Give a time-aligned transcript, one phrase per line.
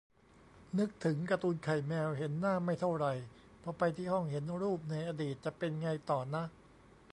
[0.79, 3.13] นึกถึงการ์ตูนไข่แมว เห็นหน้าไม่เท่าไหร่
[3.61, 6.43] พอไปที่ห้อง เห็นรูปในอดีต จะเป็นไงต่อนะ